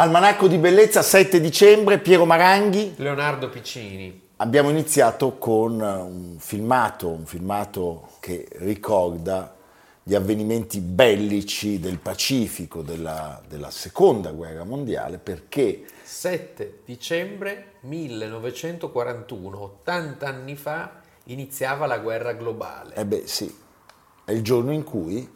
[0.00, 2.94] Almanacco di bellezza 7 dicembre, Piero Maranghi.
[2.98, 4.28] Leonardo Piccini.
[4.36, 9.56] Abbiamo iniziato con un filmato, un filmato che ricorda
[10.04, 20.26] gli avvenimenti bellici del Pacifico della, della seconda guerra mondiale perché 7 dicembre 1941, 80
[20.28, 20.92] anni fa,
[21.24, 22.94] iniziava la guerra globale.
[22.94, 23.52] Eh beh sì,
[24.24, 25.28] è il giorno in cui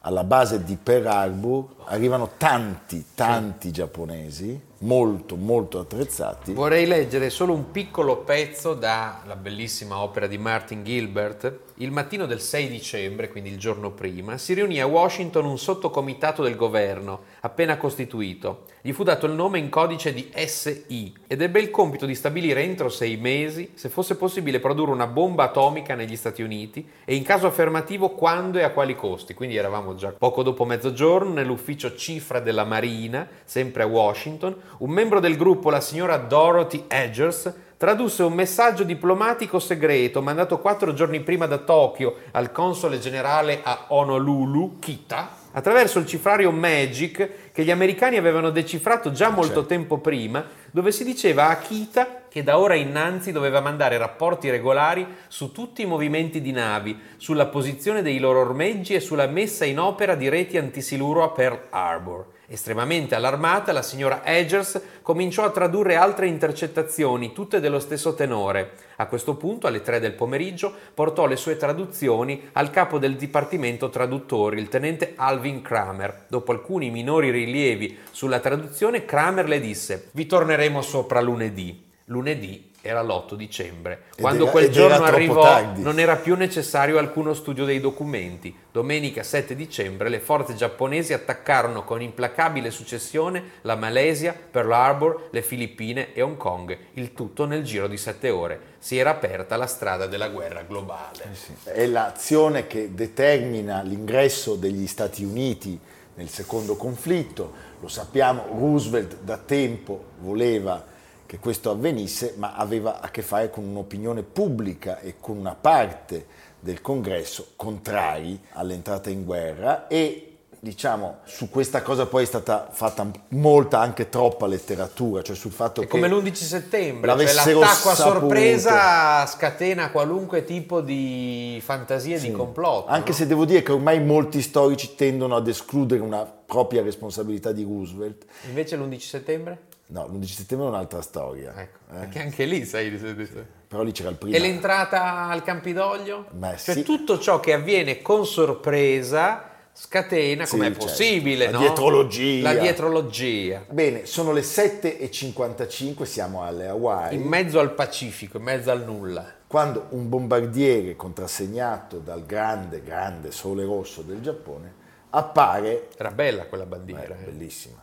[0.00, 6.52] alla base di Pearl Harbor arrivano tanti, tanti giapponesi molto molto attrezzati.
[6.52, 11.68] Vorrei leggere solo un piccolo pezzo dalla bellissima opera di Martin Gilbert.
[11.76, 16.42] Il mattino del 6 dicembre, quindi il giorno prima, si riunì a Washington un sottocomitato
[16.42, 18.64] del governo, appena costituito.
[18.82, 22.62] Gli fu dato il nome in codice di SI ed ebbe il compito di stabilire
[22.62, 27.22] entro sei mesi se fosse possibile produrre una bomba atomica negli Stati Uniti e in
[27.22, 29.34] caso affermativo quando e a quali costi.
[29.34, 35.20] Quindi eravamo già poco dopo mezzogiorno nell'ufficio cifra della Marina, sempre a Washington, un membro
[35.20, 41.46] del gruppo, la signora Dorothy Edgers, tradusse un messaggio diplomatico segreto mandato quattro giorni prima
[41.46, 48.16] da Tokyo al console generale a Honolulu, Kita, attraverso il cifrario Magic che gli americani
[48.16, 49.66] avevano decifrato già molto certo.
[49.66, 55.06] tempo prima, dove si diceva a Kita che da ora innanzi doveva mandare rapporti regolari
[55.26, 59.80] su tutti i movimenti di navi, sulla posizione dei loro ormeggi e sulla messa in
[59.80, 62.26] opera di reti antisiluro a Pearl Harbor.
[62.52, 68.72] Estremamente allarmata, la signora Edgers cominciò a tradurre altre intercettazioni, tutte dello stesso tenore.
[68.96, 73.88] A questo punto, alle tre del pomeriggio, portò le sue traduzioni al capo del dipartimento
[73.88, 76.24] traduttori, il tenente Alvin Kramer.
[76.26, 81.88] Dopo alcuni minori rilievi sulla traduzione, Kramer le disse: Vi torneremo sopra lunedì.
[82.10, 84.04] Lunedì era l'8 dicembre.
[84.18, 85.80] Quando era, quel giorno arrivò tardi.
[85.82, 88.52] non era più necessario alcuno studio dei documenti.
[88.72, 95.42] Domenica 7 dicembre le forze giapponesi attaccarono con implacabile successione la Malesia, Pearl Harbor, le
[95.42, 98.60] Filippine e Hong Kong, il tutto nel giro di sette ore.
[98.78, 101.30] Si era aperta la strada della guerra globale.
[101.30, 101.52] Eh sì.
[101.62, 105.78] È l'azione che determina l'ingresso degli Stati Uniti
[106.14, 107.52] nel secondo conflitto.
[107.80, 110.89] Lo sappiamo, Roosevelt da tempo voleva
[111.30, 116.26] che questo avvenisse, ma aveva a che fare con un'opinione pubblica e con una parte
[116.58, 123.08] del congresso contrari all'entrata in guerra e diciamo su questa cosa poi è stata fatta
[123.28, 127.94] molta anche troppa letteratura cioè sul fatto è che come l'11 settembre cioè l'attacco a
[127.94, 132.26] sorpresa scatena qualunque tipo di fantasia sì.
[132.26, 133.16] di complotto anche no?
[133.16, 138.26] se devo dire che ormai molti storici tendono ad escludere una propria responsabilità di Roosevelt
[138.48, 139.68] invece l'11 settembre?
[139.90, 141.52] No, l'11 settembre è un'altra storia.
[141.56, 141.98] Ecco, eh?
[141.98, 142.96] perché anche lì sai...
[142.96, 143.44] Sì.
[143.66, 144.34] Però lì c'era il primo.
[144.34, 146.26] E l'entrata al Campidoglio?
[146.30, 146.82] Beh, cioè sì.
[146.82, 150.84] tutto ciò che avviene con sorpresa scatena, sì, com'è certo.
[150.84, 151.58] possibile, La no?
[151.58, 152.52] dietrologia.
[152.52, 153.64] La dietrologia.
[153.68, 157.16] Bene, sono le 7.55, siamo alle Hawaii.
[157.16, 159.24] In mezzo al Pacifico, in mezzo al nulla.
[159.46, 164.74] Quando un bombardiere contrassegnato dal grande, grande sole rosso del Giappone
[165.10, 165.88] appare...
[165.96, 167.16] Era bella quella bandiera.
[167.16, 167.24] Eh, eh.
[167.24, 167.79] Bellissima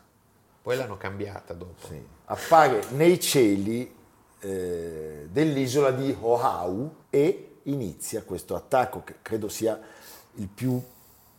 [0.68, 1.88] poi l'hanno cambiata dopo.
[1.88, 2.06] Sì.
[2.26, 3.90] Appare nei cieli
[4.42, 9.80] eh, dell'isola di Oahu e inizia questo attacco che credo sia
[10.34, 10.78] il più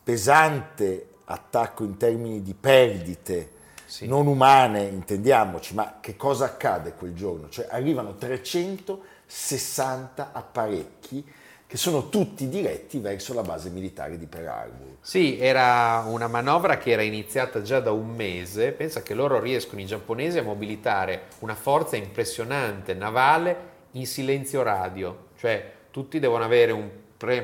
[0.03, 3.51] pesante attacco in termini di perdite
[3.85, 4.07] sì.
[4.07, 7.51] non umane, intendiamoci, ma che cosa accade quel giorno?
[7.51, 11.33] Cioè arrivano 360 apparecchi
[11.69, 14.97] che sono tutti diretti verso la base militare di Pearl Harbor.
[15.03, 18.73] Sì, era una manovra che era iniziata già da un mese.
[18.73, 25.27] Pensa che loro riescono, i giapponesi, a mobilitare una forza impressionante navale in silenzio radio,
[25.39, 26.89] cioè tutti devono avere un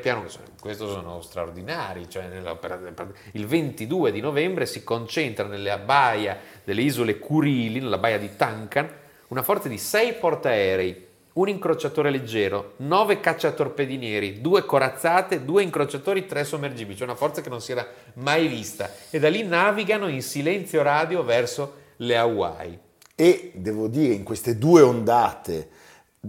[0.00, 0.25] piano,
[0.59, 2.31] questo sono straordinari, cioè
[3.32, 8.88] il 22 di novembre si concentra nella baia delle isole Kurili, nella baia di Tankan,
[9.29, 16.44] una forza di sei portaerei, un incrociatore leggero, nove cacciatorpedinieri, due corazzate, due incrociatori, tre
[16.44, 18.90] sommergibili, cioè una forza che non si era mai vista.
[19.10, 22.78] E da lì navigano in silenzio radio verso le Hawaii.
[23.16, 25.69] E devo dire, in queste due ondate,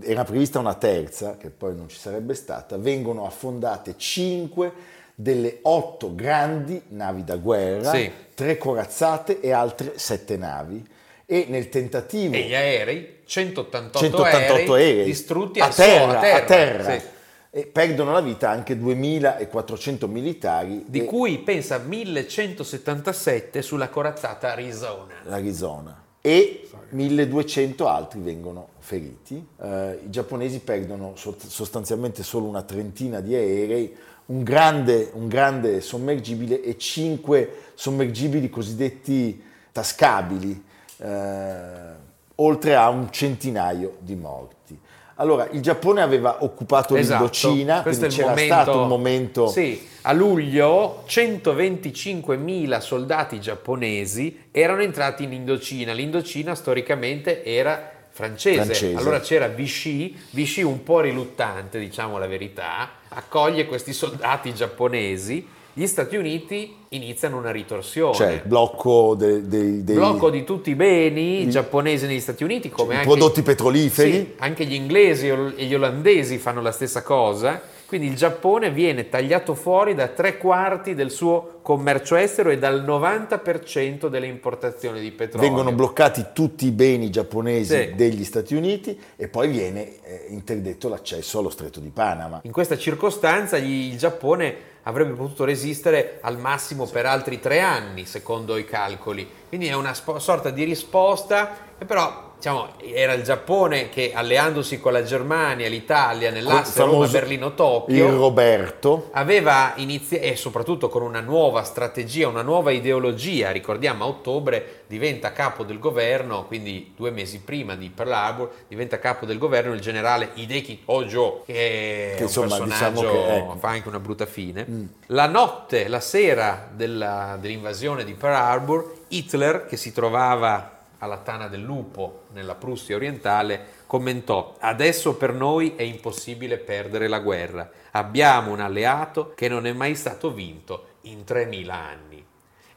[0.02, 6.14] era prevista una terza, che poi non ci sarebbe stata, vengono affondate cinque delle otto
[6.16, 8.12] grandi navi da guerra, sì.
[8.34, 10.94] tre corazzate e altre sette navi
[11.26, 12.36] e nel tentativo...
[12.36, 16.38] E gli aerei, 188, 188 aerei, aerei, distrutti a terra, a terra.
[16.38, 17.00] A terra.
[17.00, 17.06] Sì.
[17.50, 20.84] E perdono la vita anche 2400 militari.
[20.88, 21.06] Di e...
[21.06, 25.14] cui pensa 1177 sulla corazzata Arizona.
[25.24, 26.04] L'Arizona.
[26.22, 29.46] E 1200 altri vengono feriti.
[29.62, 33.96] Eh, I giapponesi perdono sostanzialmente solo una trentina di aerei,
[34.28, 39.42] un grande, un grande sommergibile e cinque sommergibili cosiddetti
[39.72, 40.64] tascabili
[40.98, 42.04] eh,
[42.36, 44.80] oltre a un centinaio di morti.
[45.18, 49.48] Allora, il Giappone aveva occupato esatto, l'Indocina, quindi c'era momento, stato un momento...
[49.48, 55.94] Sì, a luglio 125.000 soldati giapponesi erano entrati in Indocina.
[55.94, 58.64] L'Indocina storicamente era francese.
[58.64, 58.98] francese.
[58.98, 65.88] Allora c'era Vichy, Vichy un po' riluttante, diciamo la verità, accoglie questi soldati giapponesi gli
[65.88, 68.16] Stati Uniti iniziano una ritorsione.
[68.16, 72.70] Cioè, blocco, de, de, de, blocco di tutti i beni i, giapponesi negli Stati Uniti,
[72.70, 74.12] come anche, prodotti petroliferi.
[74.12, 77.62] Sì, anche gli inglesi e gli olandesi fanno la stessa cosa.
[77.86, 82.82] Quindi il Giappone viene tagliato fuori da tre quarti del suo commercio estero e dal
[82.82, 85.46] 90% delle importazioni di petrolio.
[85.46, 87.96] Vengono bloccati tutti i beni giapponesi sì.
[87.96, 92.40] degli Stati Uniti e poi viene eh, interdetto l'accesso allo stretto di Panama.
[92.44, 98.06] In questa circostanza gli, il Giappone avrebbe potuto resistere al massimo per altri tre anni,
[98.06, 99.30] secondo i calcoli.
[99.48, 101.56] Quindi è una sp- sorta di risposta,
[101.86, 109.10] però diciamo, era il Giappone che alleandosi con la Germania, l'Italia, nell'asse Roma-Berlino-Tokyo, il Roberto,
[109.14, 115.32] aveva iniziato, e soprattutto con una nuova strategia, una nuova ideologia, ricordiamo a ottobre diventa
[115.32, 119.80] capo del governo, quindi due mesi prima di Pearl Harbor, diventa capo del governo il
[119.80, 123.56] generale Hideki Ojo, che è che, insomma, un personaggio diciamo che ecco.
[123.56, 124.66] fa anche una brutta fine.
[124.70, 124.86] Mm.
[125.08, 131.48] La notte, la sera della, dell'invasione di Pearl Harbor, Hitler, che si trovava alla Tana
[131.48, 138.52] del Lupo, nella Prussia orientale, commentò adesso per noi è impossibile perdere la guerra, abbiamo
[138.52, 142.26] un alleato che non è mai stato vinto in 3000 anni.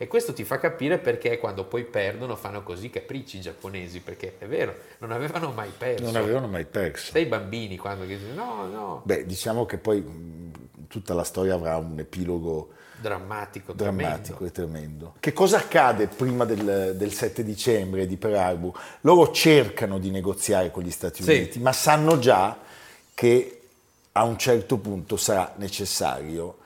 [0.00, 4.36] E questo ti fa capire perché quando poi perdono fanno così capricci i giapponesi, perché
[4.38, 6.04] è vero, non avevano mai perso.
[6.04, 7.10] Non avevano mai perso.
[7.10, 9.02] Sei bambini quando dicono no, no.
[9.04, 10.04] Beh, diciamo che poi
[10.86, 12.68] tutta la storia avrà un epilogo
[13.00, 15.14] drammatico, drammatico e tremendo.
[15.20, 18.80] Che cosa accade prima del, del, 7 dicembre di Pearl Harbor?
[19.02, 21.60] Loro cercano di negoziare con gli Stati Uniti, sì.
[21.60, 22.58] ma sanno già
[23.14, 23.60] che
[24.12, 26.58] a un certo punto sarà necessario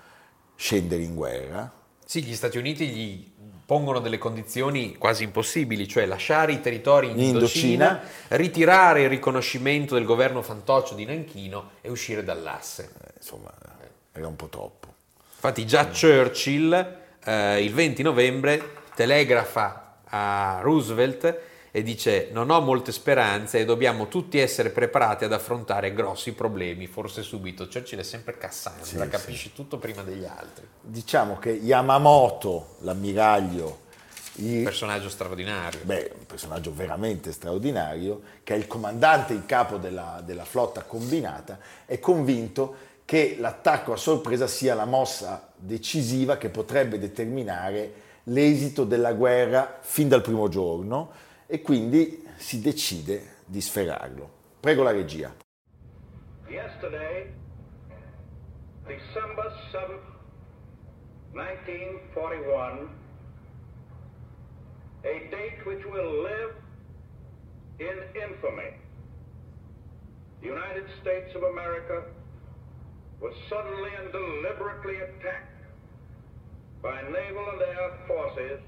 [0.56, 1.70] scendere in guerra.
[2.04, 3.30] Sì, gli Stati Uniti gli
[3.64, 9.08] pongono delle condizioni quasi impossibili, cioè lasciare i territori in, in Indocina, Indocina, ritirare il
[9.08, 12.90] riconoscimento del governo fantoccio di Nanchino e uscire dall'asse.
[13.02, 13.50] Eh, insomma,
[14.12, 14.91] era un po' troppo.
[15.44, 21.36] Infatti già Churchill eh, il 20 novembre telegrafa a Roosevelt
[21.72, 26.86] e dice non ho molte speranze e dobbiamo tutti essere preparati ad affrontare grossi problemi,
[26.86, 27.66] forse subito.
[27.66, 29.52] Churchill è sempre Cassandra, sì, capisci sì.
[29.52, 30.64] tutto prima degli altri.
[30.80, 33.80] Diciamo che Yamamoto, l'ammiraglio,
[34.36, 35.80] un personaggio straordinario.
[35.82, 41.58] Beh, un personaggio veramente straordinario, che è il comandante in capo della, della flotta combinata,
[41.84, 47.92] è convinto che l'attacco a sorpresa sia la mossa decisiva che potrebbe determinare
[48.24, 51.10] l'esito della guerra fin dal primo giorno
[51.46, 54.40] e quindi si decide di sferrarlo.
[54.60, 55.34] Prego la regia.
[56.48, 57.32] Yesterday,
[58.86, 60.00] December 7th,
[61.32, 62.88] 1941,
[65.04, 66.54] a date which will live
[67.78, 68.76] in infamy.
[70.40, 72.04] The United States of America
[73.21, 75.63] was suddenly and deliberately attacked
[76.81, 78.59] by naval and air forces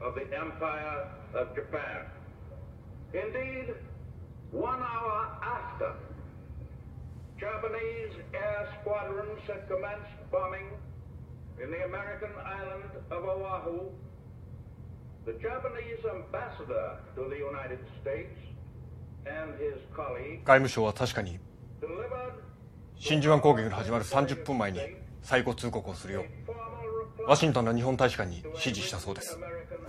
[0.00, 2.06] of the Empire of Japan.
[3.12, 3.74] Indeed,
[4.52, 5.92] one hour after
[7.38, 10.68] Japanese air squadrons had commenced bombing
[11.62, 13.90] in the American island of Oahu.
[15.26, 18.38] The Japanese ambassador to the United States
[19.26, 21.40] and his colleague 外務省は確かに
[21.80, 22.40] delivered
[23.00, 24.80] 真珠湾攻撃が始まる30分前に
[25.22, 26.24] 最後通告をするよう
[27.22, 29.36] formal ワシントンの日本大使館に指示したそうです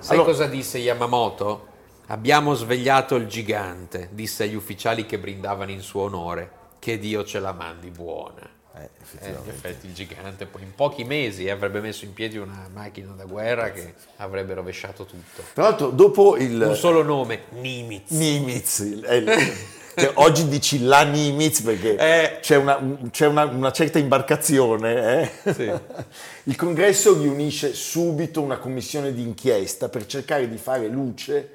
[0.02, 1.68] Sai Allora- cosa disse Yamamoto?
[2.08, 6.50] Abbiamo svegliato il gigante, disse agli ufficiali che brindavano in suo onore.
[6.80, 8.42] Che Dio ce la mandi buona.
[8.76, 9.50] Eh, Eh, in effettivamente.
[9.50, 13.26] effetti il gigante poi in pochi mesi eh, avrebbe messo in piedi una macchina da
[13.26, 15.42] guerra che avrebbe rovesciato tutto.
[15.54, 18.12] Tra l'altro, dopo il Un solo nome, Nimitz.
[18.12, 19.26] Nimitz, il- è il-
[19.95, 22.39] che oggi dici la Nimitz perché Eh.
[22.41, 22.79] c'è, una,
[23.11, 25.31] c'è una- una certa imbarcazione.
[25.45, 25.53] eh?
[25.53, 25.71] Sì.
[26.45, 31.51] Il congresso riunisce subito una commissione di inchiesta per cercare di fare luce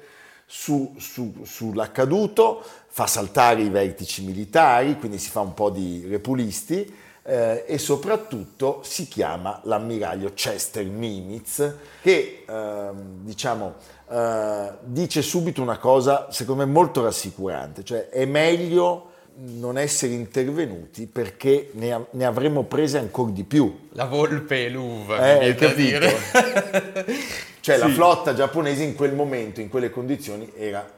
[0.46, 7.06] su- su- sull'accaduto, fa saltare i vertici militari, quindi si fa un po' di repulisti
[7.28, 13.74] eh, e soprattutto si chiama l'ammiraglio Chester Nimitz che ehm, diciamo
[14.10, 21.06] eh, dice subito una cosa secondo me molto rassicurante, cioè è meglio non essere intervenuti
[21.06, 23.88] perché ne, a- ne avremmo prese ancora di più.
[23.92, 25.74] La volpe e l'uva, Eh, capito?
[25.76, 26.12] dire.
[27.60, 27.92] Cioè la Sì.
[27.92, 30.88] flotta giapponese in quel momento, in quelle condizioni, era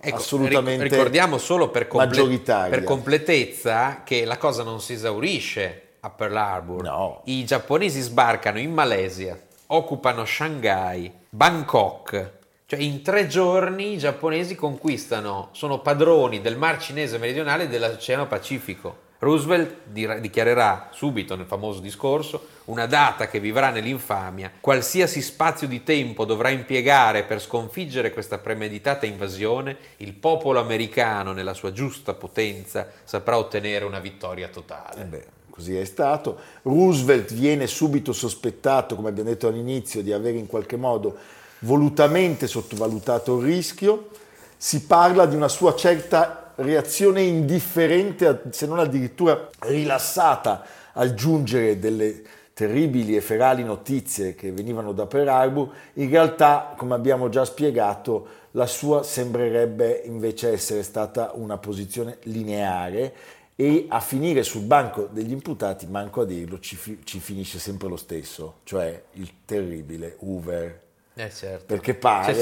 [0.00, 5.82] Ecco, assolutamente ric- ricordiamo solo per, comple- per completezza che la cosa non si esaurisce
[6.00, 6.82] a Pearl Harbor.
[6.82, 7.22] No.
[7.24, 12.32] I giapponesi sbarcano in Malesia, occupano Shanghai, Bangkok.
[12.66, 18.26] Cioè in tre giorni i giapponesi conquistano, sono padroni del Mar Cinese meridionale e dell'Oceano
[18.26, 19.06] Pacifico.
[19.20, 19.88] Roosevelt
[20.20, 26.50] dichiarerà subito nel famoso discorso una data che vivrà nell'infamia, qualsiasi spazio di tempo dovrà
[26.50, 33.84] impiegare per sconfiggere questa premeditata invasione, il popolo americano nella sua giusta potenza saprà ottenere
[33.84, 35.02] una vittoria totale.
[35.02, 36.38] Eh beh, così è stato.
[36.62, 41.16] Roosevelt viene subito sospettato, come abbiamo detto all'inizio, di avere in qualche modo
[41.60, 44.10] volutamente sottovalutato il rischio.
[44.56, 52.22] Si parla di una sua certa reazione indifferente, se non addirittura rilassata, al giungere delle
[52.52, 55.70] terribili e ferali notizie che venivano da Pearl Harbor.
[55.94, 63.14] In realtà, come abbiamo già spiegato, la sua sembrerebbe invece essere stata una posizione lineare
[63.54, 67.88] e a finire sul banco degli imputati, manco a dirlo, ci, fi- ci finisce sempre
[67.88, 70.86] lo stesso, cioè il terribile Hoover.
[71.20, 71.64] Eh certo.
[71.66, 72.32] Perché pare,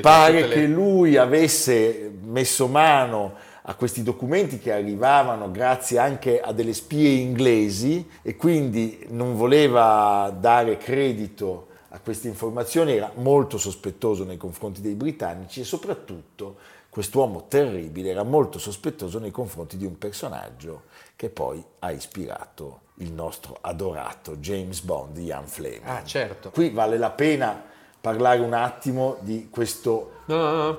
[0.00, 6.40] pare tutte che le- lui avesse messo mano a questi documenti che arrivavano grazie anche
[6.40, 13.58] a delle spie inglesi e quindi non voleva dare credito a queste informazioni, era molto
[13.58, 16.56] sospettoso nei confronti dei britannici e soprattutto
[16.88, 20.84] quest'uomo terribile era molto sospettoso nei confronti di un personaggio
[21.14, 25.82] che poi ha ispirato il nostro adorato James Bond, Ian Fleming.
[25.84, 26.50] Ah certo.
[26.50, 27.64] Qui vale la pena
[28.08, 30.12] parlare un attimo di questo.
[30.30, 30.76] Ah.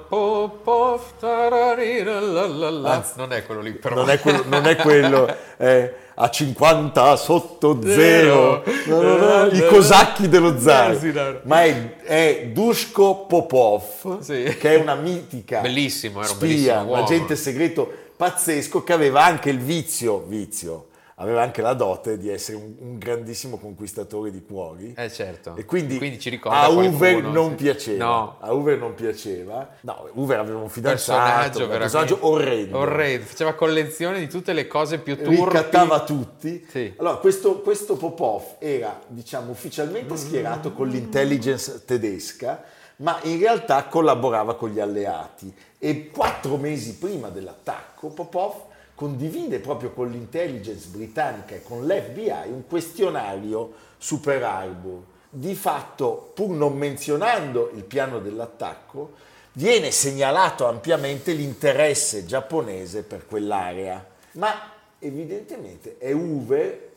[3.15, 3.95] non è quello lì però.
[3.95, 9.45] non è quello, non è quello eh, a 50 sotto zero, Zero.
[9.47, 14.55] i cosacchi dello zar, Eh, ma è, è Dushko Popov, Sì.
[14.59, 19.49] che è una mitica Bellissimo, era un spia, un agente segreto pazzesco che aveva anche
[19.49, 20.88] il vizio, vizio,
[21.19, 24.93] aveva anche la dote di essere un, un grandissimo conquistatore di cuori.
[24.95, 25.55] Eh certo.
[25.55, 27.55] E quindi, ci ricorda a qualcuno, Hoover non sì.
[27.55, 28.05] piaceva.
[28.05, 28.35] No.
[28.39, 29.69] A Hoover non piaceva.
[29.81, 32.77] No, Hoover aveva un fidanzato, personaggio, un personaggio orrendo.
[32.77, 33.25] orrendo.
[33.25, 35.35] Faceva collezione di tutte le cose più turpi.
[35.35, 36.65] ricattava tutti.
[36.69, 36.93] Sì.
[36.97, 42.63] Allora, questo, questo Popov era, diciamo, ufficialmente schierato con l'intelligence tedesca,
[42.97, 45.53] ma in realtà collaborava con gli alleati.
[45.77, 48.67] E quattro mesi prima dell'attacco, Popov
[48.99, 55.01] condivide proprio con l'intelligence britannica e con l'FBI un questionario su Pearl Harbor.
[55.29, 59.13] Di fatto, pur non menzionando il piano dell'attacco,
[59.53, 64.05] viene segnalato ampiamente l'interesse giapponese per quell'area.
[64.33, 66.91] Ma evidentemente è Hoover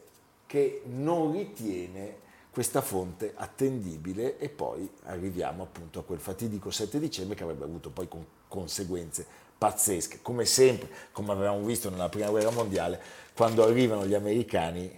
[0.47, 2.17] che non ritiene
[2.51, 7.91] questa fonte attendibile e poi arriviamo appunto a quel fatidico 7 dicembre che avrebbe avuto
[7.91, 9.25] poi con- conseguenze
[9.63, 13.01] pazzesche, come sempre, come avevamo visto nella prima guerra mondiale,
[13.33, 14.91] quando arrivano gli americani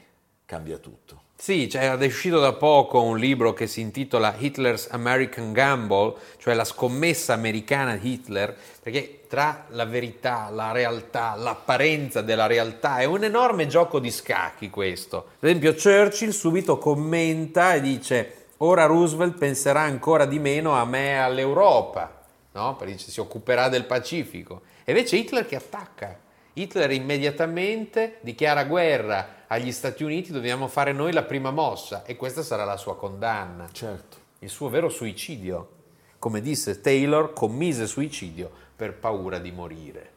[0.47, 1.21] cambia tutto.
[1.37, 6.54] Sì, cioè, è uscito da poco un libro che si intitola Hitler's American Gamble, cioè
[6.54, 13.04] la scommessa americana di Hitler, perché tra la verità, la realtà, l'apparenza della realtà è
[13.04, 15.26] un enorme gioco di scacchi questo.
[15.40, 21.11] Ad esempio Churchill subito commenta e dice ora Roosevelt penserà ancora di meno a me
[21.11, 22.23] e all'Europa,
[22.54, 22.76] no?
[22.76, 24.62] Perché dice, si occuperà del Pacifico.
[24.84, 26.20] E invece Hitler che attacca.
[26.54, 32.42] Hitler immediatamente dichiara guerra agli Stati Uniti, dobbiamo fare noi la prima mossa e questa
[32.42, 34.18] sarà la sua condanna, Certo.
[34.38, 35.70] il suo vero suicidio.
[36.18, 40.11] Come disse Taylor, commise suicidio per paura di morire.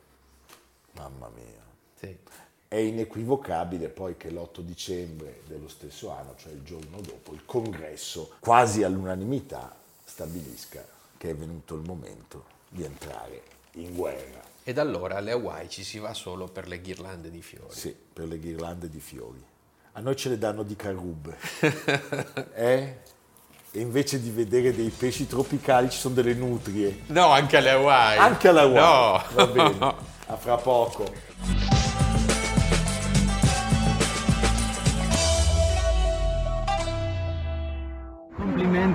[0.93, 1.65] Mamma mia.
[1.99, 2.15] Sì.
[2.67, 8.35] È inequivocabile poi che l'8 dicembre dello stesso anno, cioè il giorno dopo, il congresso,
[8.39, 13.41] quasi all'unanimità, stabilisca che è venuto il momento di entrare
[13.73, 14.41] in guerra.
[14.63, 17.73] E da allora alle Hawaii ci si va solo per le ghirlande di fiori.
[17.73, 19.43] Sì, per le ghirlande di fiori.
[19.93, 21.37] A noi ce le danno di carube.
[22.53, 22.99] eh?
[23.71, 27.01] E invece di vedere dei pesci tropicali ci sono delle nutrie.
[27.07, 28.17] No, anche alle Hawaii.
[28.17, 29.25] Anche alla Hawaii.
[29.35, 29.35] No.
[29.35, 29.95] Va bene.
[30.29, 31.05] A fra poco.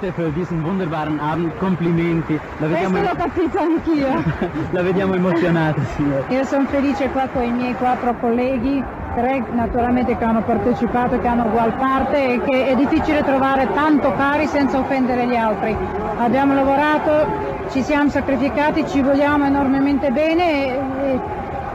[0.02, 2.34] Complimenti für diesen wunderbaren Abend, complimenti.
[2.58, 4.24] La Questo vediamo, l'ho capito anch'io.
[4.72, 6.24] la vediamo emozionata, signora.
[6.28, 8.82] Io sono felice qua con i miei quattro colleghi,
[9.14, 14.12] tre naturalmente che hanno partecipato, che hanno ugual parte e che è difficile trovare tanto
[14.14, 15.76] cari senza offendere gli altri.
[16.18, 21.20] Abbiamo lavorato, ci siamo sacrificati, ci vogliamo enormemente bene e, e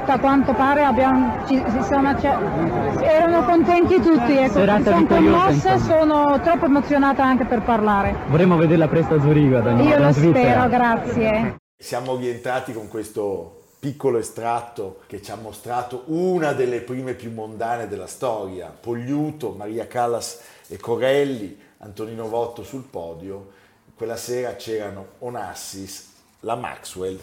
[0.08, 2.38] da quanto pare abbiamo, ci, si sono, cioè,
[3.02, 4.38] erano contenti tutti.
[4.38, 4.54] Ecco.
[4.54, 8.16] Serata sono commossa, sono troppo emozionata anche per parlare.
[8.28, 10.64] Vorremmo vederla presto a Zurigo, Io in lo Svizzera.
[10.64, 11.56] spero, grazie.
[11.78, 17.90] Siamo rientrati con questo piccolo estratto che ci ha mostrato una delle prime più mondane
[17.90, 18.74] della storia.
[18.80, 23.52] Pogliuto, Maria Callas e Corelli, Antonino Votto sul podio.
[23.94, 27.18] Quella sera c'erano Onassis, la Maxwell,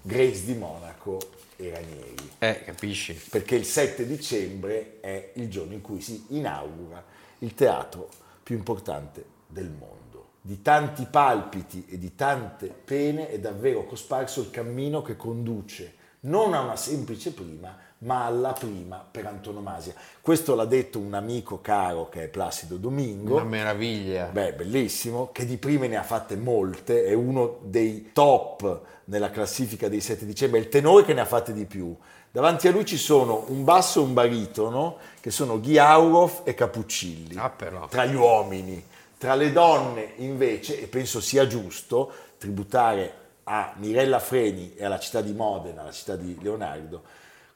[0.00, 1.18] Grace di Monaco
[1.60, 2.30] e Ranieri.
[2.38, 3.12] Eh, capisci?
[3.30, 7.04] Perché il 7 dicembre è il giorno in cui si inaugura
[7.38, 8.08] il teatro
[8.42, 9.98] più importante del mondo.
[10.40, 16.54] Di tanti palpiti e di tante pene è davvero cosparso il cammino che conduce non
[16.54, 19.94] a una semplice prima, ma alla prima per antonomasia.
[20.20, 23.34] Questo l'ha detto un amico caro che è Placido Domingo.
[23.34, 24.26] Una meraviglia.
[24.26, 29.88] Beh, bellissimo, che di prime ne ha fatte molte, è uno dei top nella classifica
[29.88, 31.94] dei 7 dicembre, è il tenore che ne ha fatte di più.
[32.30, 37.36] Davanti a lui ci sono un basso e un baritono, che sono Ghiaurov e Capuccilli,
[37.36, 37.52] Ah,
[37.88, 38.82] tra gli uomini.
[39.18, 43.12] Tra le donne, invece, e penso sia giusto, tributare
[43.52, 47.02] a Mirella Freni e alla città di Modena, alla città di Leonardo,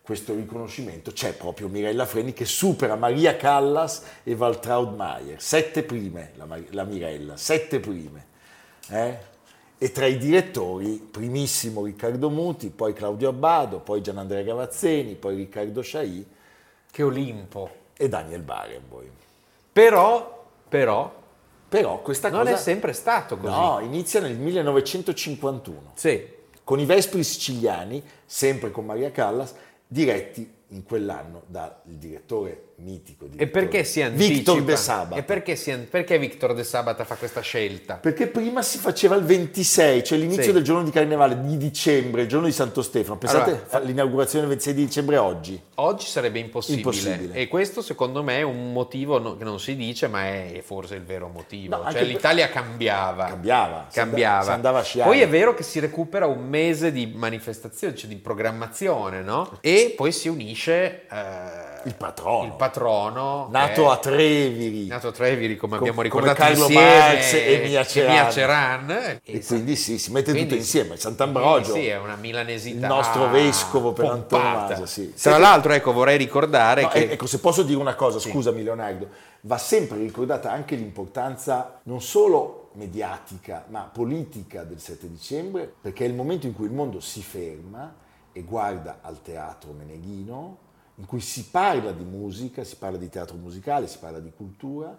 [0.03, 6.33] questo riconoscimento c'è proprio Mirella Freni che supera Maria Callas e Waltraud Maier, sette prime
[6.35, 8.27] la, Mar- la Mirella, sette prime.
[8.89, 9.33] eh?
[9.79, 15.81] E tra i direttori, primissimo Riccardo Muti, poi Claudio Abbado, poi Gianandrea Gavazzeni, poi Riccardo
[15.81, 16.27] Sciai
[16.91, 17.71] Che Olimpo.
[17.97, 19.13] e Daniel Barenboim.
[19.73, 21.23] Però, però,
[21.75, 22.53] Però questa non cosa...
[22.53, 23.53] è sempre stato così.
[23.53, 26.25] No, inizia nel 1951 Sì.
[26.63, 33.47] con i Vespri siciliani, sempre con Maria Callas, diretti in quell'anno dal direttore mitico E
[33.47, 34.35] perché si anticipa?
[34.35, 35.15] Victor De Sabata.
[35.17, 37.95] E perché, si perché Victor De Sabata fa questa scelta?
[37.95, 40.53] Perché prima si faceva il 26, cioè l'inizio Sì.
[40.53, 43.17] del giorno di Carnevale di dicembre, il giorno di Santo Stefano.
[43.19, 45.61] Pensate Allora, l'inaugurazione il 26 di dicembre oggi.
[45.77, 46.81] Oggi sarebbe impossibile.
[46.81, 47.35] Impossibile.
[47.35, 51.05] E questo secondo me è un motivo che non si dice, ma è forse il
[51.05, 51.77] vero motivo.
[51.77, 53.27] No, cioè l'Italia cambiava.
[53.27, 54.33] Cambiava, si Cambiava.
[54.39, 55.09] andava- si andava a sciare.
[55.11, 59.59] Poi è vero che si recupera un mese di manifestazione, cioè di programmazione, no?
[59.61, 62.45] E poi si unisce eh, Il patrono.
[62.45, 64.87] il patrono Nato a Treviri.
[64.87, 68.31] Nato a Treviri, come Com- abbiamo come ricordato Carlo insieme, Marx e Mia Ceran.
[68.31, 68.91] Ceran.
[68.91, 69.55] E Esatto.
[69.55, 70.97] quindi sì, si mette Quindi tutto insieme.
[70.97, 72.87] Sant'Ambrogio, Sì, sì, è una milanesità.
[72.87, 75.13] il nostro vescovo per antonomasia, sì.
[75.15, 78.63] Tra l'altro, ecco, vorrei ricordare No, che e- Ecco, se posso dire una cosa, scusami
[78.63, 79.09] Leonardo,
[79.43, 86.09] va sempre ricordata anche l'importanza non solo mediatica, ma politica del 7 dicembre, perché è
[86.09, 87.95] il momento in cui il mondo si ferma
[88.35, 90.59] e guarda al teatro Meneghino,
[90.97, 94.97] in cui si parla di musica, si parla di teatro musicale, si parla di cultura,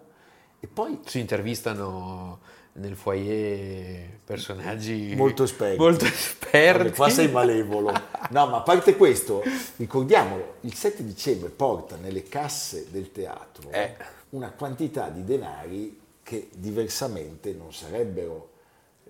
[0.58, 2.40] e poi si intervistano
[2.72, 5.78] nel foyer personaggi molto esperti.
[5.78, 6.90] molto Vabbè, esperti.
[6.96, 7.92] qua sei malevolo.
[8.30, 9.42] No, ma a parte questo,
[9.76, 13.94] ricordiamolo, il 7 dicembre porta nelle casse del teatro Eh.
[14.30, 18.50] una quantità di denari che diversamente non sarebbero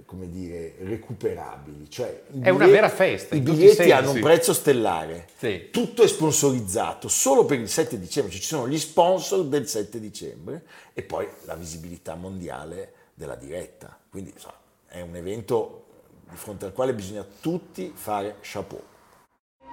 [0.04, 1.88] come dire, recuperabili.
[1.88, 5.28] Cioè, È una vera festa, I biglietti hanno un prezzo stellare.
[5.36, 5.68] Sì.
[5.70, 9.98] Tutto è sponsorizzato solo per il 7 dicembre, cioè ci sono gli sponsor del 7
[9.98, 13.98] dicembre e poi la visibilità mondiale della diretta.
[14.10, 15.84] Quindi insomma, è un evento
[16.28, 18.82] di fronte al quale bisogna tutti fare chapeau.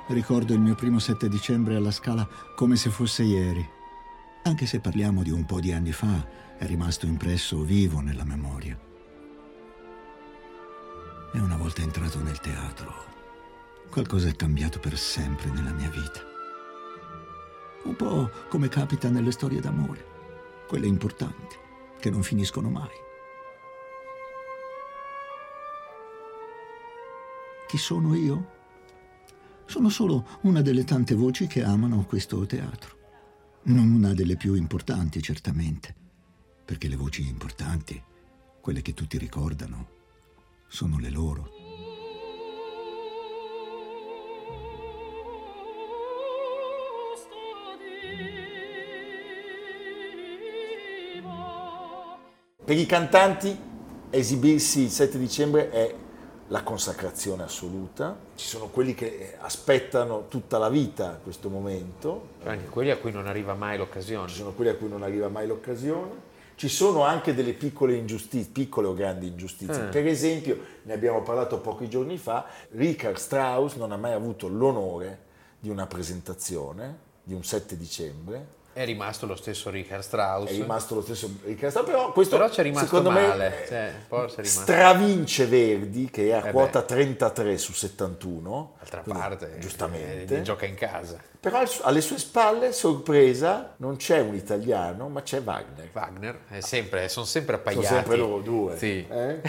[0.08, 3.66] Ricordo il mio primo 7 dicembre alla Scala come se fosse ieri.
[4.44, 8.92] Anche se parliamo di un po' di anni fa, è rimasto impresso vivo nella memoria.
[11.36, 12.94] E una volta entrato nel teatro,
[13.90, 16.22] qualcosa è cambiato per sempre nella mia vita.
[17.86, 20.06] Un po' come capita nelle storie d'amore,
[20.68, 21.56] quelle importanti,
[22.00, 22.92] che non finiscono mai.
[27.68, 28.52] Chi sono io?
[29.66, 32.96] Sono solo una delle tante voci che amano questo teatro.
[33.64, 35.96] Non una delle più importanti, certamente,
[36.64, 38.00] perché le voci importanti,
[38.62, 39.93] quelle che tutti ricordano,
[40.74, 41.52] sono le loro.
[52.66, 53.56] Per i cantanti
[54.10, 55.94] esibirsi il 7 dicembre è
[56.48, 58.18] la consacrazione assoluta.
[58.34, 62.30] Ci sono quelli che aspettano tutta la vita questo momento.
[62.46, 64.28] Anche quelli a cui non arriva mai l'occasione.
[64.28, 66.33] Ci sono quelli a cui non arriva mai l'occasione.
[66.56, 69.88] Ci sono anche delle piccole ingiustizie, piccole o grandi ingiustizie.
[69.88, 69.90] Eh.
[69.90, 75.32] Per esempio, ne abbiamo parlato pochi giorni fa, Richard Strauss non ha mai avuto l'onore
[75.60, 78.62] di una presentazione di un 7 dicembre.
[78.74, 80.50] È rimasto lo stesso Richard Strauss.
[80.50, 83.50] È rimasto lo stesso Richard Strauss, però questo Però c'è rimasto secondo male.
[83.50, 86.86] me cioè, rimasto- stravince Verdi che è a Eh quota beh.
[86.88, 88.74] 33 su 71.
[88.80, 90.38] D'altra parte, giustamente.
[90.38, 91.18] eh, gioca in casa.
[91.40, 95.90] Però alle sue spalle, sorpresa, non c'è un italiano, ma c'è Wagner.
[95.92, 97.96] Wagner è sempre, sono sempre Sono appaiati.
[97.96, 98.78] sempre loro due.
[98.78, 99.06] Sì.
[99.08, 99.42] eh?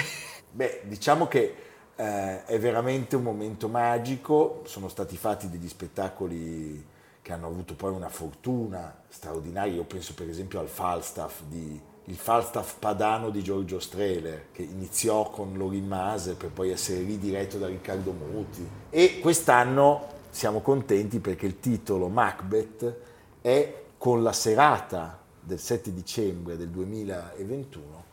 [0.50, 1.54] Beh, diciamo che
[1.96, 6.84] eh, è veramente un momento magico, sono stati fatti degli spettacoli
[7.24, 12.16] che hanno avuto poi una fortuna straordinaria, io penso per esempio al Falstaff di il
[12.16, 17.66] Falstaff padano di Giorgio Strehler, che iniziò con Lorin Mase per poi essere ridiretto da
[17.66, 18.68] Riccardo Muti.
[18.90, 22.94] E quest'anno siamo contenti perché il titolo Macbeth
[23.40, 28.04] è con la serata del 7 dicembre del 2021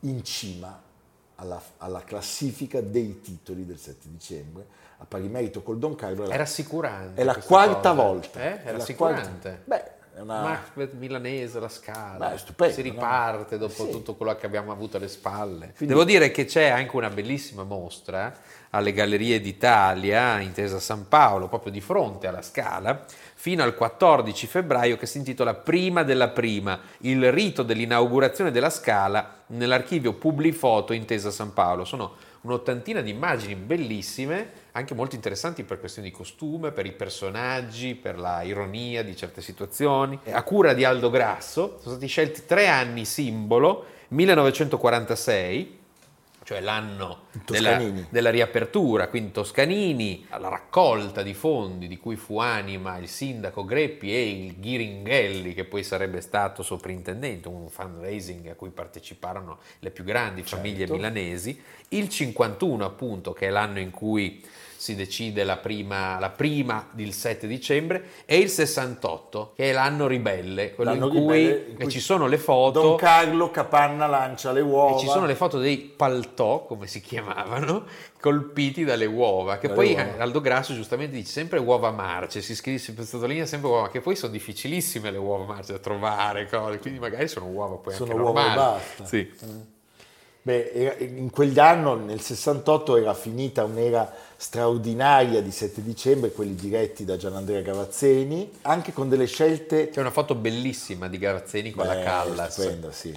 [0.00, 0.78] in cima
[1.40, 4.66] alla, alla classifica dei titoli del 7 dicembre,
[4.98, 7.20] a pari merito col Don la, È rassicurante.
[7.20, 7.92] è la quarta cosa.
[7.92, 8.40] volta.
[8.42, 8.62] Eh?
[8.64, 9.60] È rassicurante.
[9.64, 10.40] quarta- Beh, una...
[10.40, 12.30] Macbeth milanese, la scala.
[12.30, 12.90] Beh, stupendo, si no?
[12.90, 13.90] riparte dopo Sì.
[13.90, 15.72] tutto quello che abbiamo avuto alle spalle.
[15.76, 18.34] Quindi- Devo dire che c'è anche una bellissima mostra
[18.70, 23.04] alle Gallerie d'Italia, intesa San Paolo, proprio di fronte alla scala,
[23.40, 29.44] fino al 14 febbraio, che si intitola Prima della Prima, il rito dell'inaugurazione della scala
[29.46, 31.84] nell'archivio Publifoto intesa San Paolo.
[31.84, 37.94] Sono un'ottantina di immagini bellissime, anche molto interessanti per questioni di costume, per i personaggi,
[37.94, 40.18] per la ironia di certe situazioni.
[40.30, 45.77] A cura di Aldo Grasso sono stati scelti tre anni simbolo, 1946,
[46.48, 52.96] cioè l'anno della, della riapertura, quindi Toscanini, la raccolta di fondi di cui fu anima
[52.96, 58.70] il sindaco Greppi e il Ghiringhelli, che poi sarebbe stato soprintendente, un fundraising a cui
[58.70, 60.94] parteciparono le più grandi famiglie Certo.
[60.94, 64.42] milanesi, il 51 appunto, che è l'anno in cui
[64.78, 70.06] si decide la prima, la prima del 7 dicembre, e il 68, che è l'anno
[70.06, 72.80] ribelle, quello L'anno in cui, ribelle in e cui ci sono le foto...
[72.80, 74.94] Don Carlo Capanna lancia le uova.
[74.94, 77.86] E ci sono le foto dei paltò, come si chiamavano,
[78.20, 80.22] colpiti dalle uova, che Dalle poi uova.
[80.22, 84.14] Aldo Grasso giustamente dice sempre uova marce, si scrive, si sottolinea sempre uova, che poi
[84.14, 86.46] sono difficilissime le uova marce da trovare,
[86.80, 88.72] quindi magari sono uova poi Sono anche uova normali.
[88.74, 89.04] basta.
[89.06, 89.76] Sì.
[90.40, 94.10] Beh, era- in quegli anni, nel 68, era finita un'era
[94.40, 100.12] straordinaria di 7 dicembre, quelli diretti da Gianandrea Gavazzeni, anche con delle scelte C'è una
[100.12, 102.52] foto bellissima di Gavazzeni con la Beh, Callas.
[102.52, 103.12] stupenda, sì.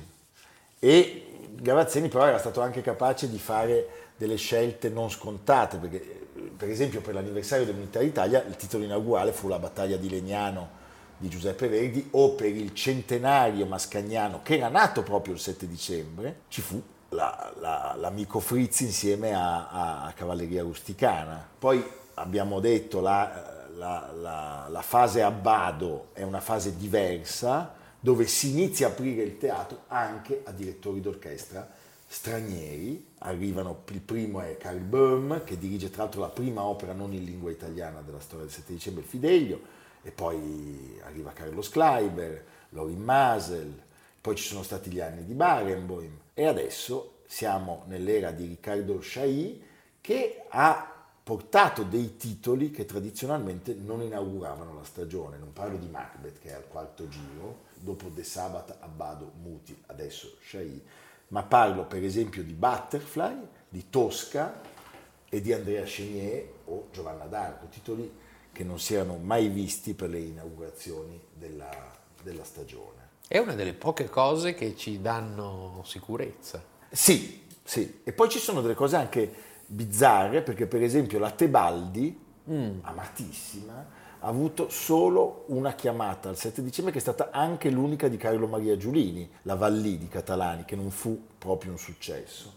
[0.79, 6.25] E Gavazzeni però era stato anche capace di fare delle scelte non scontate, perché
[6.57, 10.79] per esempio per l'anniversario dell'Unità d'Italia il titolo inaugurale fu la battaglia di Legnano
[11.17, 16.41] di Giuseppe Verdi o per il centenario mascagnano che era nato proprio il 7 dicembre
[16.47, 21.45] ci fu la- la- l'amico Frizzi insieme a, a- Cavalleria Rusticana.
[21.57, 21.83] Poi
[22.15, 24.09] abbiamo detto la, la-
[24.69, 30.41] la- fase Abbado è una fase diversa dove si inizia a aprire il teatro anche
[30.45, 31.69] a direttori d'orchestra
[32.07, 33.07] stranieri.
[33.19, 37.23] Arrivano, il primo è Carl Böhm, che dirige tra l'altro la prima opera non in
[37.23, 39.61] lingua italiana della storia del 7 dicembre, il Fidelio,
[40.03, 43.81] e poi arriva Carlos Kleiber, Lorin Masel,
[44.19, 49.63] poi ci sono stati gli anni di Barenboim e adesso siamo nell'era di Riccardo Chailly
[49.99, 50.91] che ha
[51.23, 55.37] portato dei titoli che tradizionalmente non inauguravano la stagione.
[55.37, 60.37] Non parlo di Macbeth che è al quarto giro, dopo De Sabat, Abbado, Muti, adesso
[60.41, 60.83] Chailly,
[61.29, 64.59] ma parlo per esempio di Butterfly, di Tosca
[65.29, 68.11] e di Andrea Chenier o Giovanna d'Arco, titoli
[68.51, 71.69] che non si erano mai visti per le inaugurazioni della,
[72.21, 73.10] della stagione.
[73.31, 76.61] È una delle poche cose che ci danno sicurezza.
[76.89, 78.01] Sì, sì.
[78.03, 79.33] E poi ci sono delle cose anche
[79.67, 82.19] bizzarre, perché per esempio la Tebaldi,
[82.81, 83.87] amatissima,
[84.19, 88.47] ha avuto solo una chiamata al 7 dicembre che è stata anche l'unica di Carlo
[88.47, 92.51] Maria Giulini, la Vallì di Catalani, che non fu proprio un successo.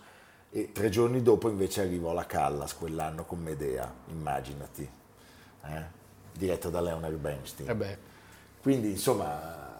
[0.51, 4.91] E tre giorni dopo invece arrivò la Callas quell'anno con Medea, immaginati,
[5.67, 5.85] eh?
[6.33, 7.81] diretta da Leonard Bernstein.
[7.81, 7.99] Eh
[8.61, 9.74] Quindi insomma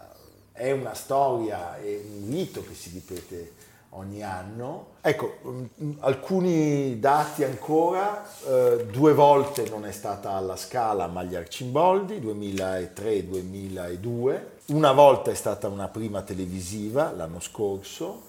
[0.55, 3.51] è una storia, è un mito che si ripete
[3.89, 4.93] ogni anno.
[5.01, 5.65] Ecco, mm,
[5.99, 14.41] alcuni dati ancora, eh, due volte non è stata alla Scala ma agli Arcimboldi, 2003-2002,
[14.67, 18.21] una volta è stata una prima televisiva l'anno scorso,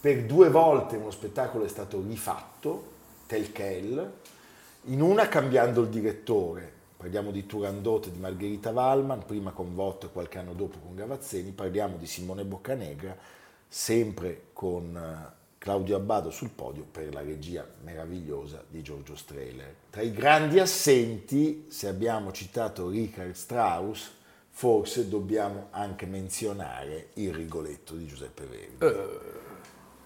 [0.00, 2.90] per due volte uno spettacolo è stato rifatto,
[3.26, 4.12] Tel Quel,
[4.86, 6.73] in una cambiando il direttore,
[7.04, 11.50] parliamo di Turandot di Margherita Wallman, prima con Votto e qualche anno dopo con Gavazzeni,
[11.50, 13.14] parliamo di Simone Boccanegra,
[13.68, 19.74] sempre con eh, Claudio Abbado sul podio per la regia meravigliosa di Giorgio Strehler.
[19.90, 24.10] Tra i grandi assenti, se abbiamo citato Richard Strauss,
[24.48, 29.53] forse dobbiamo anche menzionare il Rigoletto di Giuseppe Verdi.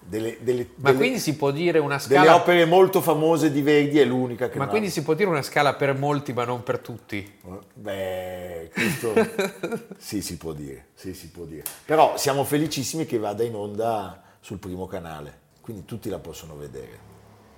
[0.09, 0.69] Delle, delle- Eh.
[0.77, 2.35] ma delle- quindi si può dire una delle scala...
[2.35, 5.29] opere molto famose di Verdi è l'unica che Ma non ha- quindi si può dire
[5.29, 7.39] una scala per molti ma non per tutti?
[7.75, 9.13] Beh, questo
[9.97, 11.63] sì, si può dire, sì, si può dire.
[11.85, 17.07] Però siamo felicissimi che vada in onda sul primo canale, quindi tutti la possono vedere.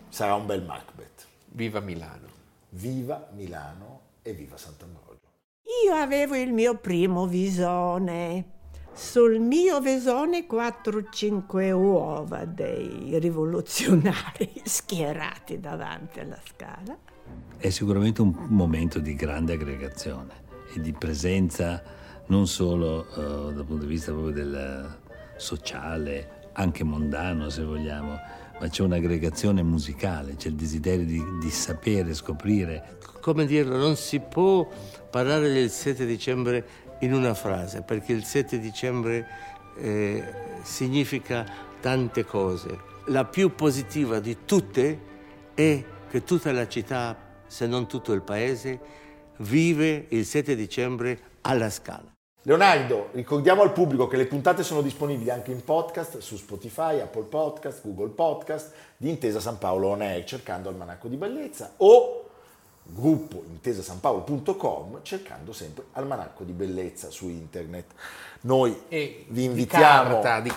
[0.10, 1.26] Sarà un bel Macbeth.
[1.54, 2.28] Viva Milano.
[2.72, 5.20] Viva Milano e viva Sant'Ambrogio.
[5.86, 8.60] Io avevo il mio primo visone.
[8.94, 16.98] Sul mio visone 4-5 uova dei rivoluzionari schierati davanti alla scala.
[17.56, 20.44] È sicuramente un momento di grande aggregazione
[20.76, 21.82] e di presenza
[22.28, 24.98] non solo eh, dal punto di vista proprio del
[25.38, 28.20] sociale, anche mondano se vogliamo,
[28.60, 32.98] ma c'è un'aggregazione musicale, c'è il desiderio di, di sapere, scoprire.
[33.22, 34.68] come dirlo, non si può
[35.10, 39.28] parlare del 7 dicembre in una frase, perché il 7 dicembre
[39.78, 40.24] eh,
[40.64, 41.46] significa
[41.80, 42.90] tante cose.
[43.08, 45.00] La più positiva di tutte
[45.54, 47.16] è che tutta la città,
[47.48, 48.80] se non tutto il paese,
[49.38, 52.12] vive il 7 dicembre alla Scala.
[52.44, 57.26] Leonardo, ricordiamo al pubblico che le puntate sono disponibili anche in podcast su Spotify, Apple
[57.26, 62.31] Podcast, Google Podcast di Intesa San Paolo On Air cercando Almanacco di Bellezza o
[62.94, 67.86] gruppo intesasanpaolo.com cercando sempre Almanacco di Bellezza su internet.
[68.42, 70.52] Noi E vi di invitiamo, carta, di-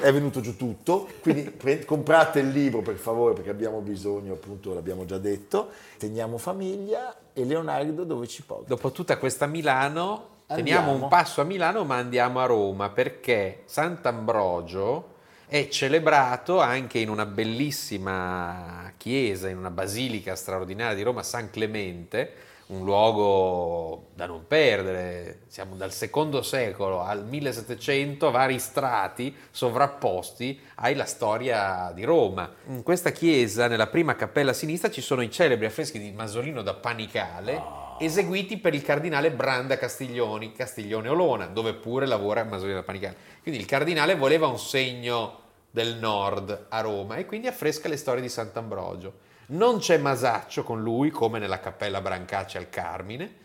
[0.00, 4.74] è venuto giù tutto, quindi pre- comprate il libro per favore perché abbiamo bisogno, appunto
[4.74, 8.66] l'abbiamo già detto, teniamo famiglia e Leonardo dove ci porta?
[8.68, 11.04] Dopo tutta questa Milano, teniamo Andiamo.
[11.04, 15.12] un passo a Milano ma andiamo a Roma perché Sant'Ambrogio
[15.54, 22.32] è celebrato anche in una bellissima chiesa, in una basilica straordinaria di Roma, San Clemente,
[22.66, 25.42] un luogo da non perdere.
[25.46, 32.52] Siamo dal secondo secolo al 1700, vari strati sovrapposti hai la storia di Roma.
[32.66, 36.62] In questa chiesa, nella prima cappella a sinistra, ci sono i celebri affreschi di Masolino
[36.62, 42.82] da Panicale eseguiti per il cardinale Branda Castiglioni, Castiglione Olona, dove pure lavora Masolino da
[42.82, 43.16] Panicale.
[43.40, 45.42] Quindi il cardinale voleva un segno
[45.74, 49.12] del nord a Roma e quindi affresca le storie di Sant'Ambrogio.
[49.46, 53.38] Non c'è Masaccio con lui, come nella cappella Brancaccia al Carmine.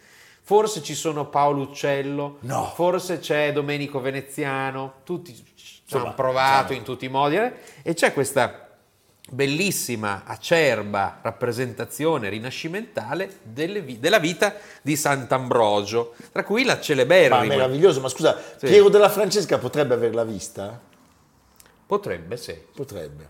[0.43, 2.71] Forse ci sono Paolo Uccello, No.
[2.75, 8.13] forse c'è Domenico Veneziano, tutti ci hanno provato in tutti i modi eh, e c'è
[8.13, 8.67] questa
[9.31, 17.43] bellissima, acerba rappresentazione rinascimentale vi- della vita di Sant'Ambrogio, tra cui la Ma celeberrima.
[17.43, 18.67] meraviglioso, ma scusa, Sì.
[18.67, 20.79] Piero della Francesca potrebbe averla vista?
[21.89, 22.56] Potrebbe, sì.
[22.75, 23.30] Potrebbe.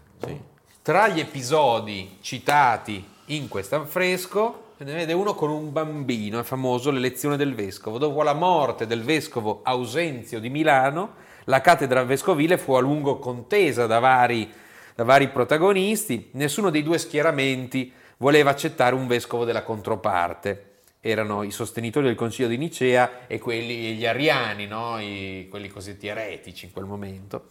[0.82, 6.44] Tra gli episodi citati in questo affresco se ne vede uno con un bambino, è
[6.44, 7.98] famoso l'elezione del vescovo.
[7.98, 13.86] Dopo la morte del vescovo Ausenzio di Milano, la cattedra vescovile fu a lungo contesa
[13.86, 14.52] da vari,
[14.94, 16.32] da vari protagonisti.
[16.34, 20.82] Nessuno dei due schieramenti voleva accettare un vescovo della controparte.
[21.00, 25.00] Erano i sostenitori del Concilio di Nicea e quelli, gli ariani, no?
[25.00, 27.46] I- quelli cosiddetti eretici in quel momento,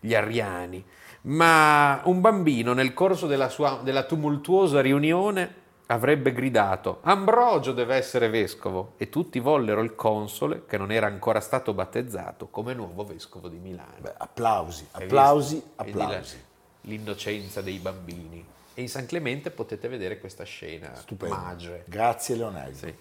[0.00, 0.84] gli ariani.
[1.22, 8.28] Ma un bambino nel corso della, sua, della tumultuosa riunione avrebbe gridato Ambrogio deve essere
[8.28, 13.48] vescovo e tutti vollero il console che non era ancora stato battezzato come nuovo vescovo
[13.48, 13.94] di Milano.
[14.00, 15.72] Beh, applausi, Hai applausi, visto?
[15.76, 16.44] Applausi.
[16.82, 18.44] L'innocenza dei bambini.
[18.74, 21.34] E in San Clemente potete vedere questa scena Stupendo.
[21.34, 21.84] magre.
[21.86, 22.76] Grazie Leonardo.
[22.76, 22.94] Sì.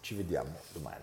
[0.00, 1.02] Ci vediamo domani.